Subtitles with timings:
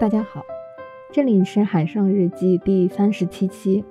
[0.00, 0.46] 大家好，
[1.10, 3.84] 这里是海上日记第三十七期，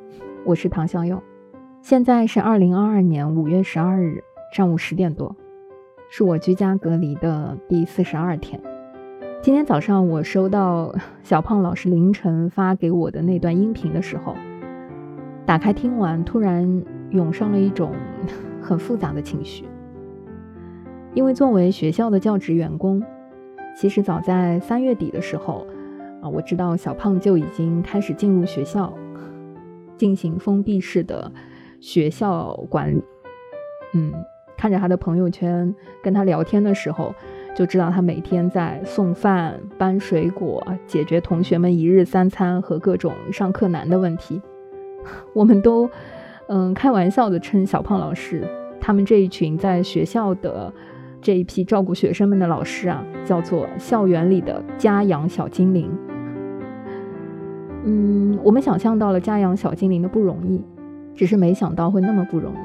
[0.45, 1.21] 我是唐小勇。
[1.81, 4.23] 现在是二零二二年五月十二日
[4.53, 5.35] 上午十点多，
[6.09, 8.57] 是我居家隔离的第四十二天。
[9.41, 14.33] 今天早上我收到小胖老师凌晨发给我的那段音频的时候，
[15.45, 17.91] 打开听完，突然涌上了一种
[18.61, 19.65] 很复杂的情绪。
[21.13, 23.03] 因为作为学校的教职员工，
[23.75, 25.67] 其实早在三月底的时候。
[26.21, 28.93] 啊，我知道小胖就已经开始进入学校，
[29.97, 31.31] 进行封闭式的
[31.79, 33.03] 学校管理。
[33.93, 34.11] 嗯，
[34.57, 37.13] 看着他的朋友圈，跟他聊天的时候，
[37.55, 44.41] 就知道他每天在送饭、搬水果，解决同学们一日三餐和各种上课难的问题。
[45.33, 45.89] 我们都
[46.47, 48.43] 嗯开玩笑的称小胖老师，
[48.81, 50.73] 他们这一群在学校的
[51.21, 55.89] 这一批照顾学生们的老师啊，叫做校园里的家养小精灵。
[57.89, 60.61] 嗯，我们想象到了家养小精灵的不容易，
[61.15, 62.57] 只是没想到会那么不容易。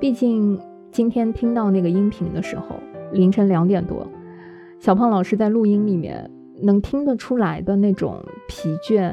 [0.00, 0.58] 毕竟
[0.90, 2.74] 今天听到那个音频的时候，
[3.12, 4.04] 凌晨两点多，
[4.80, 6.28] 小胖老师在录音里面
[6.60, 9.12] 能听得出来的那种疲倦，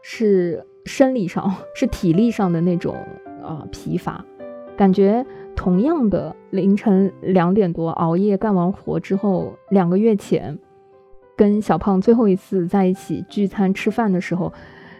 [0.00, 2.96] 是生理上、是体力上的那种
[3.42, 4.24] 呃疲乏，
[4.74, 10.58] 感觉同样的凌晨两点多熬夜干完活之后，两个月前。
[11.36, 14.52] 跟小胖最后一次在一起聚餐吃饭的时候，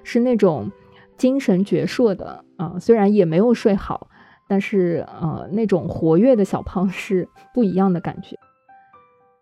[0.02, 0.70] 是那种
[1.16, 4.08] 精神矍铄的啊，虽然也没有睡好，
[4.48, 8.36] 但是呃，那种活跃的小胖是不一样的感觉。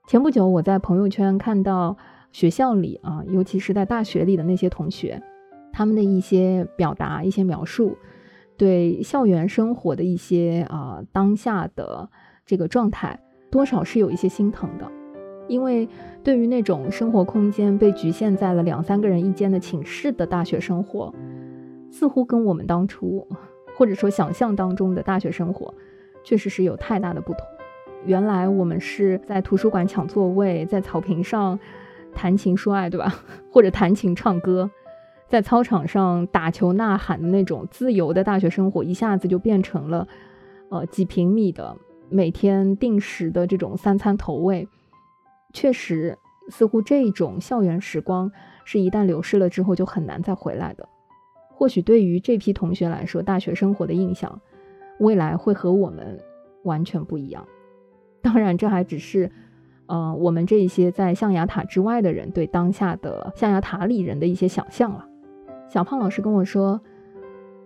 [0.06, 1.96] 前不久我在朋友圈看到
[2.32, 5.22] 学校里啊，尤其是在大学里的那些同学，
[5.72, 7.96] 他们的一些表达、一些描述，
[8.58, 12.10] 对校园生活的一些啊当下的
[12.44, 13.18] 这个状态，
[13.50, 14.90] 多少是有一些心疼的。
[15.48, 15.88] 因为
[16.22, 21.12] 对于那种生活空间被局限在了两三个人一间的寝室的大学生活，
[21.90, 23.26] 似乎跟我们当初
[23.76, 25.74] 或者说想象当中的大学生活，
[26.22, 27.40] 确实是有太大的不同。
[28.04, 31.58] 原来我们是在图书馆抢座位，在草坪上
[32.14, 33.14] 谈情说爱，对吧？
[33.50, 34.70] 或者弹琴唱歌，
[35.28, 40.06] 在操场上打球呐喊的那种自由的大学生活，一下子就变成了
[40.68, 41.76] 呃几平米的
[42.08, 44.66] 每天定时的这种三餐投喂。
[45.52, 46.18] 确实，
[46.48, 48.30] 似乎这种校园时光
[48.64, 50.88] 是一旦流逝了之后就很难再回来的。
[51.48, 54.40] 或许对于这批同学来说，大学生活的印象，
[54.98, 56.18] 未来会和我们
[56.64, 57.46] 完全不一样。
[58.20, 59.30] 当然，这还只是，
[59.86, 65.06] 呃，我们这一些在象牙塔之外的人对当下的象牙塔里人的一些想象了。
[65.68, 66.80] 小胖老师跟我说，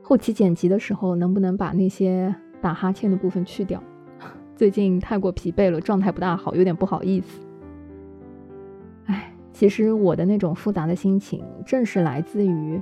[0.03, 3.83] 后期剪辑的时候能不能把那些打哈欠的部分去掉？
[4.57, 7.46] 最近太过疲惫了，状态不大好，有点不好意思。
[9.57, 12.79] 其实我的那种复杂的心情，正是来自于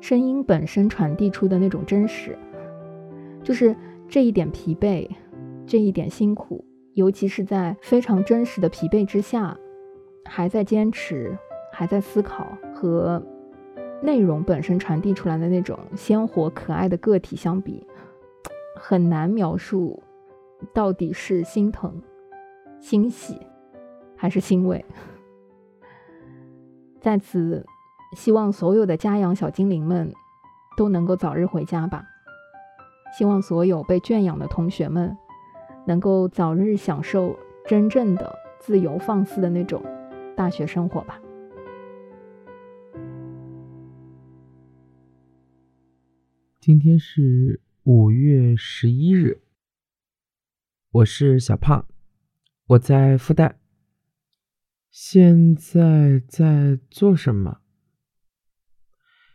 [0.00, 2.36] 声音本身传递出的那种真实，
[3.44, 3.72] 就是
[4.08, 5.08] 这一点疲惫，
[5.64, 9.56] 这一点辛苦，尤其是在非常真实的疲惫之下，
[10.24, 11.38] 还在坚持，
[11.72, 13.24] 还在思考，和
[14.02, 17.86] 内容本身传递出来的那种鲜活可爱的个体相比，
[18.74, 20.02] 很难描述
[20.74, 22.02] 到底是心疼、
[22.80, 23.38] 欣喜
[24.16, 24.84] 还是欣慰。
[27.00, 27.64] 在此，
[28.16, 30.12] 希望所有的家养小精灵们
[30.76, 32.04] 都能够早日回家吧。
[33.16, 35.16] 希望所有被圈养的同学们
[35.86, 39.82] 能够早日享受真正的自由放肆的那种
[40.36, 41.20] 大学生活吧。
[46.60, 49.40] 今天是五月十一日，
[50.90, 51.86] 我是小胖，
[52.66, 53.54] 我在复旦。
[54.90, 57.60] 现在在做什么？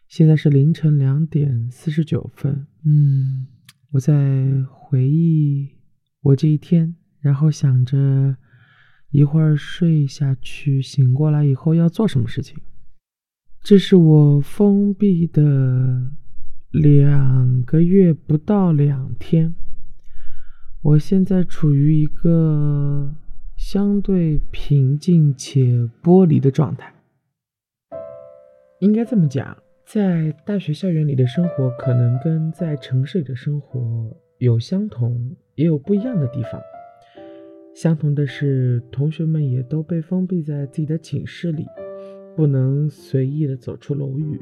[0.07, 2.67] 现在是凌晨两点四十九分。
[2.83, 3.47] 嗯，
[3.91, 5.77] 我在回忆
[6.21, 8.35] 我这一天，然后想着
[9.11, 12.57] 一会儿睡下去，醒过来以后要做什么事情。
[13.61, 16.11] 这是我封闭的
[16.71, 19.55] 两个月不到两天，
[20.81, 23.15] 我现在处于一个。
[23.73, 26.93] 相对平静且剥离的状态，
[28.81, 36.61] 应该这么讲，在大学校园里的生活可能跟在城市里的生活有相同，也有不一样的地方。
[37.73, 41.65] 相同的是，同学们也都被封闭在自己的寝室里，
[42.35, 44.39] 不能随意的走出楼宇，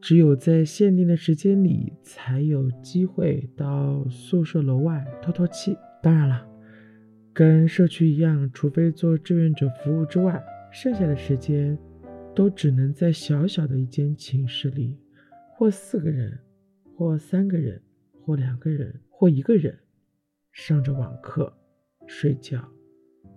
[0.00, 5.76] 只有在限定的时间里才有机会到宿舍楼外透透气。
[6.00, 6.51] 当然了。
[7.34, 11.78] 跟社区一样，除非做志愿者服务之外，剩下的时间
[12.34, 14.98] 都只能在小小的一间寝室里，
[15.54, 16.38] 或四个人，
[16.94, 17.80] 或三个人，
[18.22, 19.78] 或两个人，或一个人，
[20.52, 21.50] 上着网课，
[22.06, 22.62] 睡觉，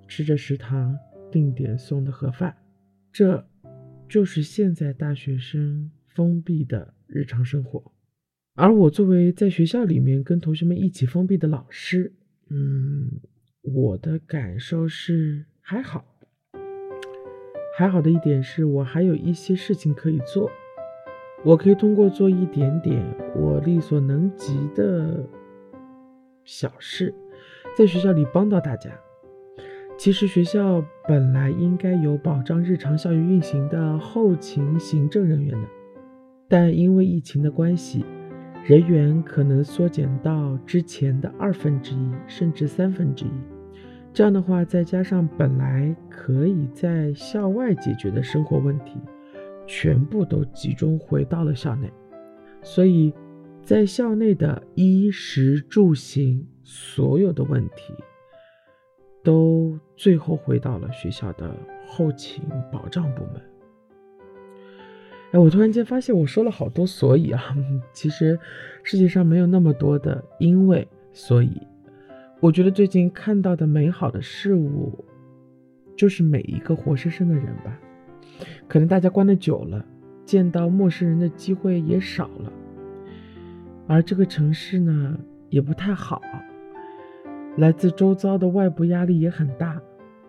[0.08, 0.98] 吃着食堂
[1.32, 2.54] 定点送的盒饭，
[3.14, 3.48] 这，
[4.10, 7.94] 就是现在大学生封闭的日常生活。
[8.56, 12.14] 而我作为在学校里面跟同学们一起封闭的老师，
[12.50, 13.10] 嗯，
[13.74, 16.06] 我的感受是还好。
[17.78, 20.50] 还好的一点是我还有一些事情可以做，
[21.44, 23.04] 我可以通过做一点点
[23.36, 25.26] 我力所能及的
[26.44, 27.14] 小事，
[27.76, 28.90] 在学校里帮到大家。
[29.98, 35.68] 其实学校本来应该有保障日常校园运行的后勤行政人员的，
[36.48, 38.06] 但因为疫情的关系。
[38.64, 43.55] 人员可能缩减到之前的二分之一，甚至三分之一。
[44.16, 48.98] 这样的话，再加上本来可以在校外解决的生活问题，
[49.68, 51.92] 全部都集中回到了校内。
[52.64, 53.14] 所以，
[53.62, 57.94] 在校内的衣食住行所有的问题，
[59.22, 61.54] 都最后回到了学校的
[61.86, 62.42] 后勤
[62.72, 63.42] 保障部门。
[65.34, 67.54] 哎，我突然间发现我说了好多所以啊，
[67.92, 68.40] 其实
[68.82, 71.62] 世界上没有那么多的因为所以。
[72.46, 75.04] 我觉得最近看到的美好的事物，
[75.98, 77.76] 就是每一个活生生的人吧。
[78.68, 79.84] 可能大家关的久了，
[80.26, 82.54] 见到陌生人的机会也少了，
[83.88, 85.18] 而这个城市呢
[85.50, 86.22] 也不太好，
[87.58, 89.82] 来自周遭的外部压力也很大。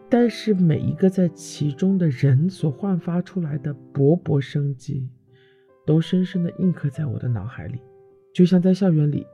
[0.08, 5.06] 但是每一个在其中的人所焕发出来的勃勃生机，
[5.84, 7.78] 都深深的印刻在我的脑海里。
[8.32, 9.26] 就像在校园里，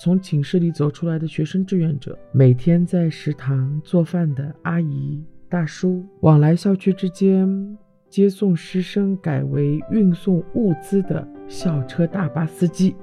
[0.00, 7.76] 从寝室里走出来的学生志愿者，每天在食堂做饭的阿姨大叔，往来校区之间
[8.08, 12.94] 接送师生改为运送物资的校车大巴司机，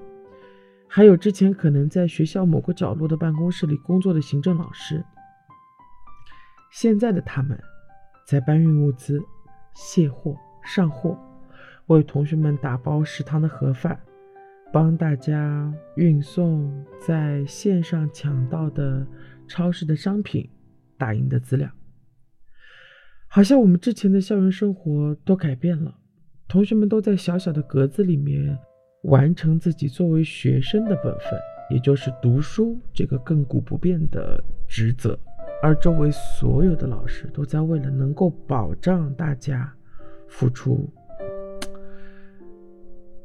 [0.88, 5.04] 还有之前可能在学校某个角落的办公室里工作的行政老师。
[6.72, 7.60] 现在的他们，
[8.26, 9.22] 在搬运物资、
[9.74, 10.34] 卸货、
[10.64, 11.20] 上货，
[11.88, 14.00] 为同学们打包食堂的盒饭，
[14.72, 19.06] 帮大家运送在线上抢到的
[19.48, 20.50] 超市的商品、
[20.98, 21.70] 打印的资料。
[23.28, 25.96] 好像我们之前的校园生活都改变了，
[26.48, 28.58] 同学们都在小小的格子里面
[29.04, 31.40] 完成自己作为学生的本分，
[31.70, 35.18] 也就是读书这个亘古不变的职责。
[35.62, 39.74] 而周围所有的老师都在为了能够保障大家，
[40.28, 40.90] 付出，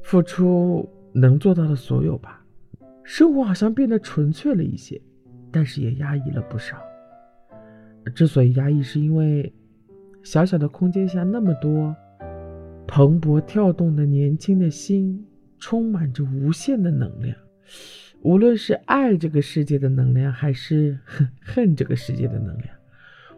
[0.02, 2.44] 付出能做到的所有吧。
[3.02, 5.00] 生活好像变得纯粹了一些，
[5.50, 6.76] 但是也压抑了不少。
[8.14, 9.52] 之所以压抑，是因为
[10.22, 11.94] 小小的空间下那么多
[12.86, 15.26] 蓬勃跳动的年轻的心，
[15.58, 17.36] 充满着无限的能量。
[18.22, 20.98] 无论是爱这个世界的能量，还是
[21.42, 22.68] 恨这个世界的能量，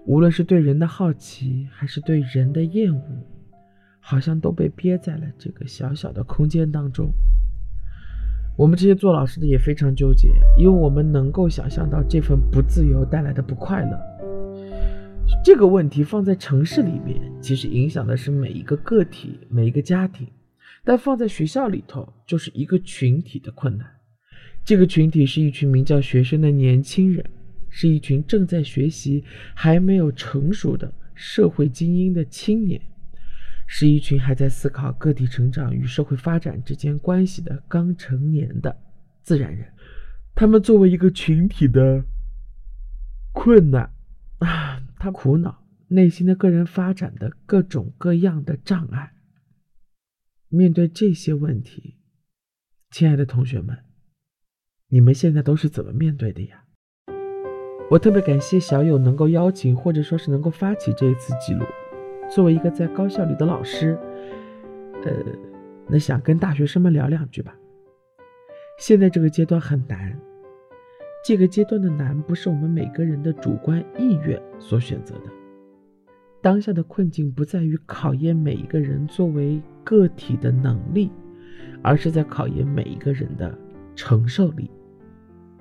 [0.05, 3.03] 无论是对人的好奇，还是对人的厌恶，
[4.01, 7.13] 好像都被憋在了这个小小的空间当中。
[8.55, 10.29] 我们这些做老师的也非常纠结，
[10.59, 13.99] 因为我们能够想象到这份不自由带来的不快乐。
[15.43, 20.27] 这个问题放在城市里面，其实影响的是每一个个体、每一个家庭；
[20.85, 23.87] 但放在学校里头，就是一个群体的困难。
[24.63, 27.25] 这个群体是一群名叫学生的年轻人，
[27.71, 32.81] 是一群正在学习、还没有成熟的社会精英的青年，
[33.67, 38.77] 是一群还在思考个体成长与社会发展之间关系的刚成年的
[39.23, 39.73] 自然人。
[40.35, 42.05] 他们作为一个群体的
[43.33, 43.93] 困难
[44.39, 49.13] 啊， 他苦恼内心的个人发展的各种各样的障碍。
[50.49, 51.99] 面对这些问题，
[52.91, 53.79] 亲爱的同学们。
[54.89, 56.65] 你们现在都是怎么面对的呀？
[57.91, 61.65] 我特别感谢小友能够邀请或者说是能够发起这一次记录。
[62.35, 63.99] 作为一个在高校里的老师，
[65.05, 65.13] 呃，
[65.87, 67.55] 那想跟大学生们聊两句吧。
[68.79, 70.19] 现在这个阶段很难，
[71.23, 75.25] 这个阶段的难不是我们每个人的主观意愿所选择的。
[76.41, 81.13] 当下的困境不在于考验每一个人作为个体的能力，
[81.83, 83.57] 而是在考验每一个人的
[83.95, 84.71] 承受力。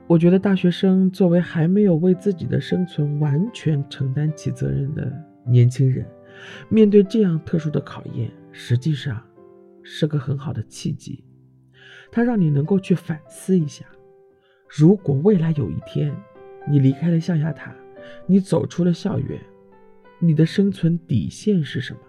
[0.07, 5.11] 我觉得大学生作为还没有为自己的生存完全承担起责任的
[5.45, 6.05] 年轻人，
[6.69, 9.21] 面对这样特殊的考验，实际上
[9.83, 11.23] 是个很好的契机。
[12.11, 13.85] 它让你能够去反思一下：
[14.67, 16.15] 如果未来有一天
[16.69, 17.73] 你离开了象牙塔，
[18.25, 19.39] 你走出了校园，
[20.19, 21.99] 你的生存底线是什么？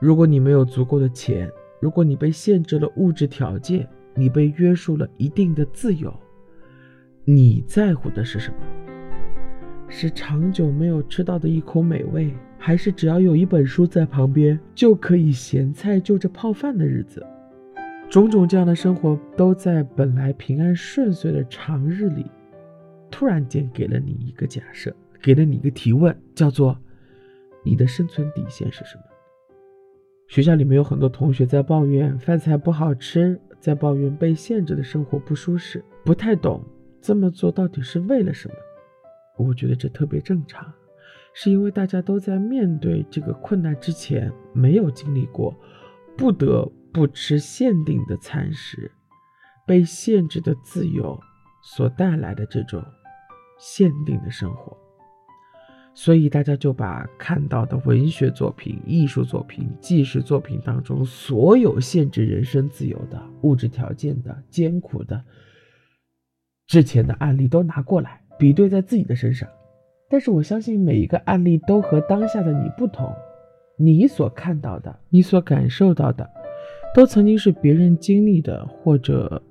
[0.00, 6.12] 如果你没有足够的钱，如果你被限制了物质条件，你被约束了一定的自由，
[7.24, 8.56] 你在乎的是什么？
[9.88, 17.26] 是长久没有吃到的一口美味，还是只要有一本书在旁边就可以咸菜就着泡饭的日子？
[18.08, 22.24] 种种这样的生活，都在本来平安顺遂的长日里，
[23.10, 26.78] 突然间给了你一个假设，给了你一个提问，叫做：
[27.64, 29.02] 你的生存底线是什么？
[30.28, 36.64] 学校里面有很多同学在抱怨饭菜不好吃，在抱怨被限制的生活不舒适，不太懂
[37.00, 38.54] 这么做到底是为了什么。
[39.36, 40.72] 我觉得这特别正常，
[41.34, 45.58] 是因为大家都在面对这个困难之前没有经历过，
[46.16, 48.90] 不得不吃限定的餐食，
[49.66, 51.18] 被限制的自由
[51.62, 52.84] 所带来的这种
[53.58, 54.76] 限定的生活。
[55.94, 65.22] 所以大家就把看到的文学作品、艺术作品、纪实作品当中所有限制人身自由的物质条件的艰苦的
[66.66, 69.48] 之前的案例都拿过来比对在自己的身上。
[70.12, 73.10] 但是我相信每一个案例都和当下的你不同，
[73.78, 76.28] 你所看到的、你所感受到的，
[76.94, 79.42] 都曾经是别人经历的或者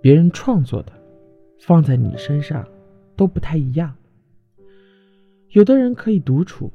[0.00, 0.90] 别人创作的，
[1.60, 2.66] 放在你身上
[3.14, 3.94] 都不太一样。
[5.50, 6.72] 有的人可以独处，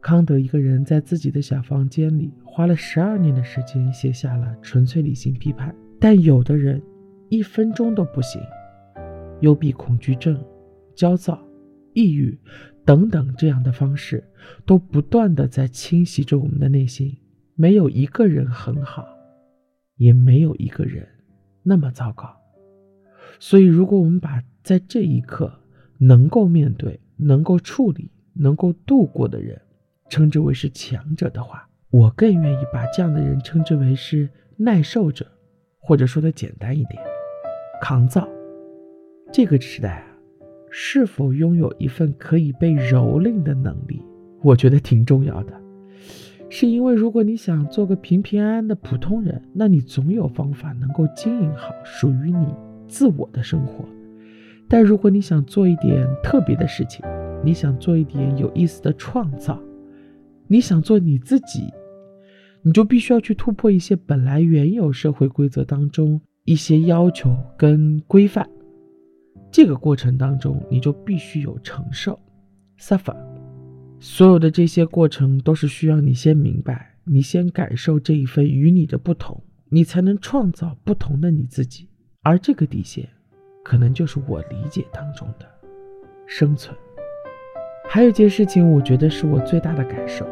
[0.00, 5.70] 康德一个人在自己的小房间里花了十二年的时间写下了《纯粹理性批判》。
[6.00, 6.82] 但有的人
[7.28, 8.42] 一分钟都不行，
[9.38, 10.36] 幽闭恐惧症、
[10.96, 11.40] 焦躁、
[11.96, 12.38] 抑郁
[12.84, 14.22] 等等这样的方式，
[14.64, 17.16] 都不断的在侵袭着我们的内心。
[17.56, 19.04] 没有一个人很好，
[19.96, 21.08] 也没有一个人
[21.64, 22.32] 那么糟糕。
[23.40, 25.52] 所以，如果我们把在这一刻
[25.98, 27.00] 能够面对。
[27.18, 29.58] 能够处理、能够度过的人，
[30.10, 35.26] 称之为是强者的话，我更愿意把这样的人称之为是耐受者，
[35.78, 37.02] 或者说的简单一点，
[37.80, 38.28] 抗造。
[39.32, 40.15] 这个时代啊，
[40.78, 44.02] 是否拥有一份可以被蹂躏的能力，
[44.42, 45.54] 我觉得挺重要的。
[46.50, 52.46] 是因为如果你想做个平平安安的普通人，那你总有方法能够经营好属于你
[52.86, 53.86] 自我的生活。
[54.68, 57.02] 但如果你想做一点特别的事情，
[57.42, 59.58] 你想做一点有意思的创造，
[60.46, 61.72] 你想做你自己，
[62.60, 68.46] 你就必须要去突破一些本来原有社会规则当中一些要求跟规范。
[69.56, 72.20] 这个过程当中，你就必须有承受
[72.78, 73.16] ，suffer。
[73.98, 81.88] 所有的这些过程都是需要你先明白，你先感受这一份与你的不同，你才能创造不同的你自己。
[82.20, 83.08] 而这个底线。
[83.64, 85.46] 可能就是我理解当中的
[86.26, 86.76] 生存。
[87.88, 90.26] 还有一件事情，我觉得是我最大的感受。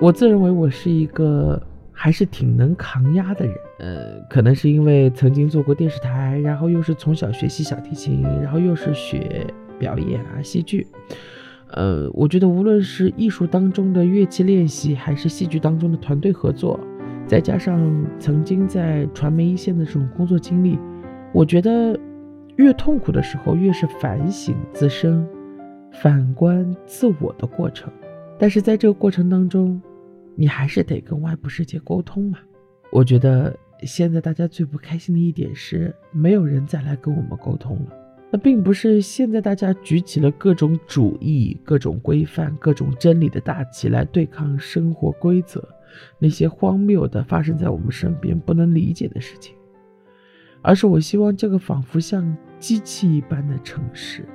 [0.00, 3.54] 我自认为我是一个还是挺能抗压的人。
[3.78, 9.46] 呃，可能是因为曾经做过电视台，然后又是从小学习小提琴，然后又是学
[9.78, 10.86] 表演啊戏剧。
[11.70, 16.78] 呃，我觉得无论是艺术当中的乐器练习，还是戏剧当中的团队合作，
[17.26, 20.78] 再加上曾经在传媒一线的这种工作经历，
[21.32, 21.98] 我觉得。
[22.56, 25.24] 越痛苦的时候，越是反省自身、
[25.92, 27.88] 反观自我的过程。
[28.36, 29.80] 但是在这个过程当中，
[30.34, 32.38] 你还是得跟外部世界沟通嘛。
[32.90, 37.92] 我觉得现在大家最不开心的一点是，没有人再来跟我们沟通了。
[38.30, 45.66] 那并不是现在大家举起了各种主义、各种规范、各种真理的大旗来对抗生活规则，
[46.18, 49.54] 那些荒谬的发生在我们身边不能理解的事情。
[50.60, 54.28] 而是我希望这个仿佛像机器一般的城市，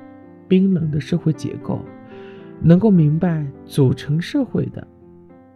[0.48, 1.80] 冰冷的社会结构，
[2.60, 4.84] 能够明白组成社会的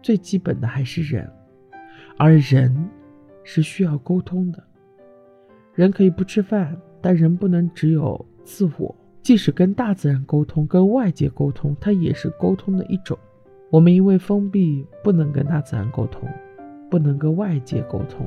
[0.00, 1.28] 最基本的还是人，
[2.16, 2.88] 而人
[3.50, 4.62] 是需要沟通的。
[5.74, 8.94] 人可以不吃饭，但人不能只有自我。
[9.22, 13.18] 即使跟大自然沟通，跟外界沟通，它也是沟通的一种。
[13.70, 16.28] 我们因为封闭，不能跟大自然沟通，
[16.90, 18.26] 不能跟外界沟通。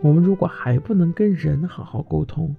[0.00, 2.56] 我们如果还不能跟人好好沟通，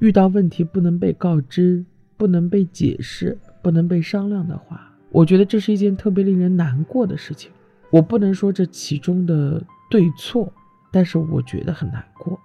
[0.00, 1.84] 遇到问题不能被告知、
[2.16, 7.52] 不能被解释、不能被商量的话，我觉得这是一件特别令人难过的事情。
[7.90, 10.52] 我不能说这其中的对错，
[10.94, 12.38] 但是我觉得很难过。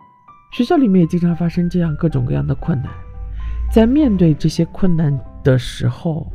[0.51, 2.91] 学校里面也经常发生这样各种各样的困难，
[3.71, 6.25] 在面对这些困难的时候，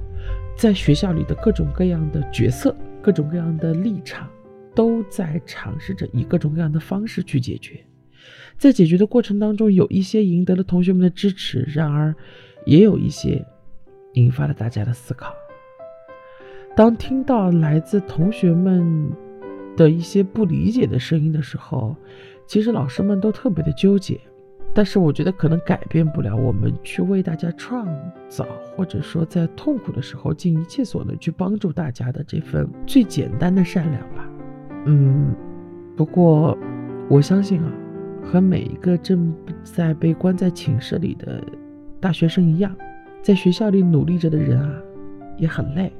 [0.56, 4.28] 在学校里的各种各样的角色、各种各样的立场，
[4.72, 7.84] 都在尝试着以各种各样的方式去解决。
[8.56, 12.14] 在解决的过程当中，有一些赢得了同学们的支持，然而，
[12.64, 13.44] 也有一些
[14.12, 15.34] 引发了大家的思考。
[16.76, 19.10] 当听到来自同学们
[19.76, 21.96] 的一些不理解的声音的时候，
[22.46, 24.20] 其实老师们都特别的纠结。
[24.76, 27.86] 但是我觉得可能改变不了我们去为大家创
[28.28, 34.28] 造，或者说在痛苦的时候尽一切所能去帮助大家的这份最简单的善良吧。
[34.86, 35.32] 嗯，
[35.96, 36.58] 不过
[37.08, 37.72] 我相信啊，
[38.24, 41.40] 和每一个正在被关在寝室里的
[42.00, 42.74] 大学生一样，
[43.22, 44.74] 在学校里努力着的人啊，
[45.38, 45.92] 也很累，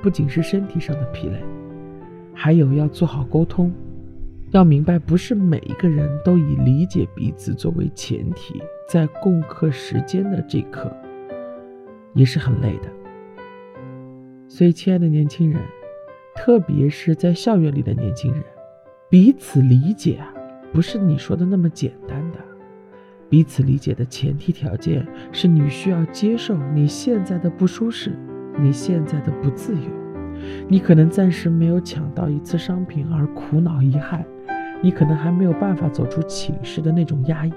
[0.00, 1.42] 不仅是身体上的疲累，
[2.40, 3.72] 还有要做好沟通。
[4.52, 10.88] 要明白，不是每一个人都以理解彼此作为前提，在共克时间的这一刻，
[12.14, 12.88] 也是很累的。
[14.46, 15.60] 所以，亲爱的年轻人，
[16.36, 18.42] 特别是在校园里的年轻人，
[19.10, 20.32] 彼此理解啊，
[20.72, 22.38] 不是你说的那么简单的。
[23.28, 28.12] 彼此理解的前提条件是你需要接受你现在的不舒适，
[28.60, 29.90] 你现在的不自由，
[30.68, 34.24] 你可能暂时没有抢到一次商品而苦恼遗憾。
[34.80, 37.52] 你可能还没有办法走出寝室的那种压抑，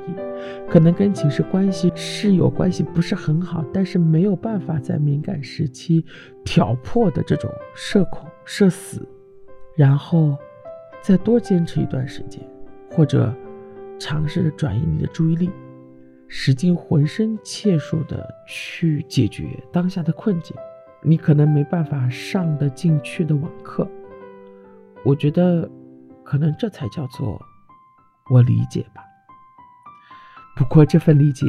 [0.68, 6.04] 可能跟寝室关系室友关系不是很好，但是没有办法在敏感时期
[6.44, 9.08] 挑破的这种社恐社死，
[9.76, 10.36] 然后
[11.04, 12.42] 再多坚持一段时间，
[12.90, 13.32] 或者
[14.00, 15.52] 尝试着转移你的注意力，
[16.28, 20.58] 使尽浑身解数的去解决当下的困境，
[21.04, 23.88] 你可能没办法上得进去的网课，
[25.04, 25.70] 我觉得。
[26.24, 27.38] 可能这才叫做
[28.30, 29.04] 我理解吧。
[30.56, 31.46] 不过这份理解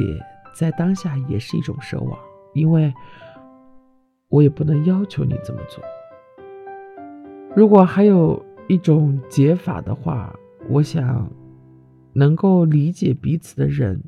[0.53, 2.19] 在当下也是一种奢望，
[2.53, 2.93] 因为
[4.27, 5.81] 我也不能要求你这么做。
[7.55, 10.35] 如果还有一种解法的话，
[10.67, 11.31] 我想
[12.11, 14.03] 能够理解彼此的人，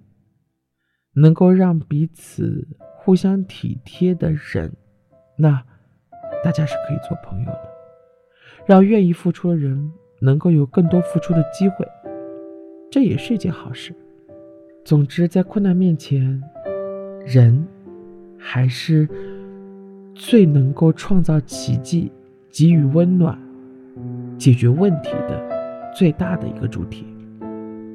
[1.14, 4.76] 能够让彼此互相体贴的人，
[5.38, 5.62] 那
[6.44, 7.70] 大家是可以做朋友的，
[8.66, 9.92] 让愿意付出的人。
[10.22, 11.86] 能够有更多付出的机会，
[12.90, 13.94] 这也是一件好事。
[14.86, 16.42] 总之，在困难面前，
[17.26, 17.68] 人
[18.38, 19.08] 还是
[20.16, 22.10] 最能够创造奇迹、
[22.50, 23.38] 给予温暖、
[24.38, 27.06] 解决问题的最大的一个主体。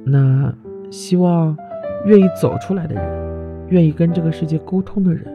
[0.05, 0.55] 那
[0.91, 1.57] 希望
[2.05, 5.27] 愿意走出来的人，愿意跟这个世界沟通的人，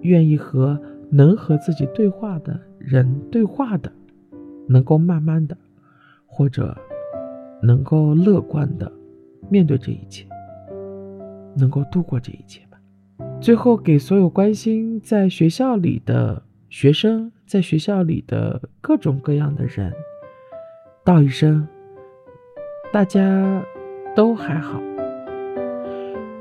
[0.00, 0.78] 愿意和
[1.14, 3.92] 能和自己对话的人对话的，
[4.68, 5.56] 能够慢慢的。
[6.36, 6.76] 或者
[7.62, 8.90] 能够乐观的
[9.48, 10.26] 面对这一切，
[11.56, 12.78] 能够度过这一切吧。
[13.40, 19.92] 最后，给所有关心在学校里的学生，在学校里的各种各样的人，
[21.04, 21.68] 道一声：
[22.92, 23.64] 大家
[24.16, 24.82] 都还好。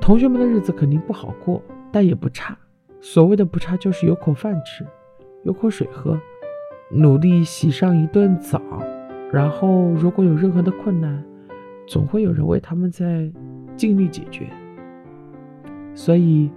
[0.02, 2.58] 同学们的日子肯定不好过，但也不差。
[3.06, 4.88] 所谓的不差，就是有口饭吃，
[5.44, 6.18] 有口水喝，
[6.90, 8.62] 努力洗上一顿澡。
[9.30, 11.22] 然后，如果有任何的困难，
[11.86, 13.30] 总会有人为他们在
[13.76, 14.48] 尽力解决。
[15.94, 16.50] 所以，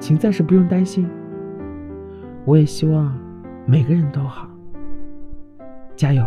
[0.00, 1.08] 请暂时不用担心。
[2.44, 3.16] 我也希望
[3.66, 4.50] 每个人都好，
[5.94, 6.26] 加油。